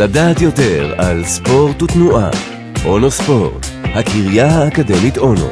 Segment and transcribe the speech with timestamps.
[0.00, 2.30] לדעת יותר על ספורט ותנועה.
[2.86, 5.48] אונו ספורט, הקריה האקדמית אונו.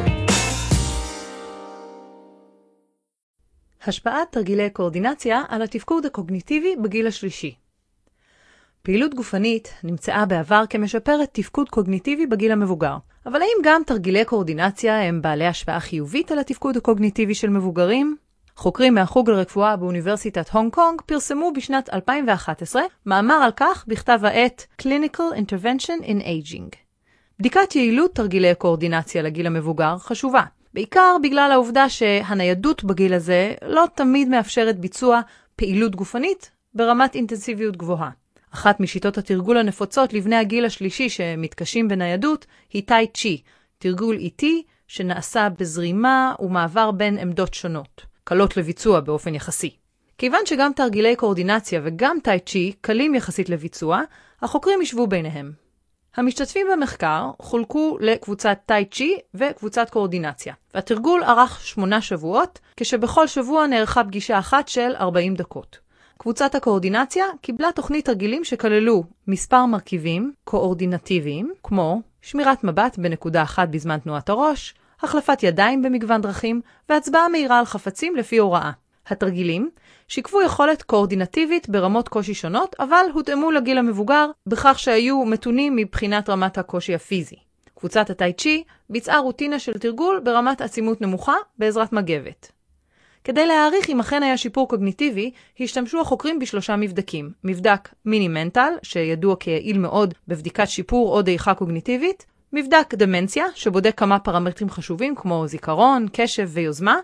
[3.87, 7.55] השפעת תרגילי קואורדינציה על התפקוד הקוגניטיבי בגיל השלישי.
[8.83, 12.97] פעילות גופנית נמצאה בעבר כמשפרת תפקוד קוגניטיבי בגיל המבוגר.
[13.27, 18.17] אבל האם גם תרגילי קואורדינציה הם בעלי השפעה חיובית על התפקוד הקוגניטיבי של מבוגרים?
[18.57, 25.37] חוקרים מהחוג לרפואה באוניברסיטת הונג קונג פרסמו בשנת 2011 מאמר על כך בכתב העת Clinical
[25.37, 26.77] Intervention in Aging.
[27.41, 30.43] בדיקת יעילות תרגילי קואורדינציה לגיל המבוגר חשובה,
[30.75, 35.21] בעיקר בגלל העובדה שהניידות בגיל הזה לא תמיד מאפשרת ביצוע
[35.57, 38.11] פעילות גופנית ברמת אינטנסיביות גבוהה.
[38.55, 43.43] אחת משיטות התרגול הנפוצות לבני הגיל השלישי שמתקשים בניידות היא טאי צ'י,
[43.79, 48.16] תרגול איטי שנעשה בזרימה ומעבר בין עמדות שונות.
[48.29, 49.77] קלות לביצוע באופן יחסי.
[50.19, 54.01] כיוון שגם תרגילי קואורדינציה וגם טאי צ'י קלים יחסית לביצוע,
[54.43, 55.53] החוקרים ישבו ביניהם.
[56.17, 64.05] המשתתפים במחקר חולקו לקבוצת טאי צ'י וקבוצת קואורדינציה, והתרגול ארך שמונה שבועות, כשבכל שבוע נערכה
[64.05, 65.79] פגישה אחת של 40 דקות.
[66.19, 73.99] קבוצת הקואורדינציה קיבלה תוכנית תרגילים שכללו מספר מרכיבים קואורדינטיביים, כמו שמירת מבט בנקודה אחת בזמן
[73.99, 78.71] תנועת הראש, החלפת ידיים במגוון דרכים, והצבעה מהירה על חפצים לפי הוראה.
[79.07, 79.71] התרגילים
[80.09, 86.59] שיקפו יכולת קואורדינטיבית ברמות קושי שונות, אבל הותאמו לגיל המבוגר בכך שהיו מתונים מבחינת רמת
[86.59, 87.37] הקושי הפיזי.
[87.75, 92.53] קבוצת הטאי צ'י ביצעה רוטינה של תרגול ברמת עצימות נמוכה בעזרת מגבת.
[93.25, 95.31] כדי להעריך אם אכן היה שיפור קוגניטיבי,
[95.61, 97.31] השתמשו החוקרים בשלושה מבדקים.
[97.45, 104.71] מבדק מיני-מנטל, שידוע כיעיל מאוד בבדיקת שיפור או דעיכה קוגניטיבית, מבדק דמנציה, שבודק כמה פרמטרים
[104.71, 106.97] חשובים כמו זיכרון, קשב ויוזמה,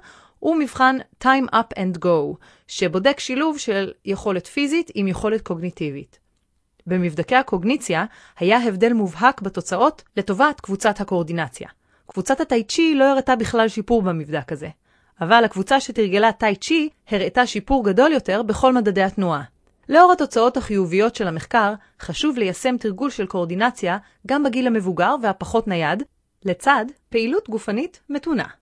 [0.43, 2.37] ומבחן time up and go,
[2.69, 6.19] שבודק שילוב של יכולת פיזית עם יכולת קוגניטיבית.
[6.87, 8.05] במבדקי הקוגניציה
[8.39, 11.69] היה הבדל מובהק בתוצאות לטובת קבוצת הקואורדינציה.
[12.07, 14.69] קבוצת הטאי צ'י לא הראתה בכלל שיפור במבדק הזה,
[15.20, 19.42] אבל הקבוצה שתרגלה טאי צ'י הראתה שיפור גדול יותר בכל מדדי התנועה.
[19.89, 26.03] לאור התוצאות החיוביות של המחקר, חשוב ליישם תרגול של קואורדינציה גם בגיל המבוגר והפחות נייד,
[26.45, 28.61] לצד פעילות גופנית מתונה.